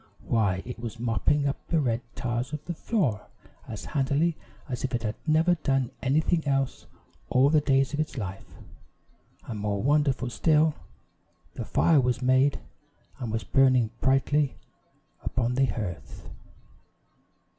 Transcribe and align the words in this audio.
Why, 0.25 0.63
it 0.65 0.79
was 0.79 0.99
mopping 0.99 1.45
up 1.47 1.67
the 1.67 1.79
red 1.79 2.01
tiles 2.15 2.53
of 2.53 2.65
the 2.65 2.73
floor 2.73 3.27
as 3.67 3.85
handily 3.85 4.35
as 4.67 4.83
if 4.83 4.95
it 4.95 5.03
had 5.03 5.13
never 5.27 5.53
done 5.53 5.91
anything 6.01 6.43
else 6.47 6.87
all 7.29 7.51
the 7.51 7.61
days 7.61 7.93
of 7.93 7.99
its 7.99 8.17
life; 8.17 8.55
and 9.45 9.59
more 9.59 9.83
wonderful 9.83 10.31
still, 10.31 10.73
the 11.53 11.65
fire 11.65 11.99
was 12.01 12.19
made, 12.19 12.59
and 13.19 13.31
was 13.31 13.43
burning 13.43 13.91
brightly 14.01 14.57
upon 15.23 15.53
the 15.53 15.65
hearth! 15.67 16.27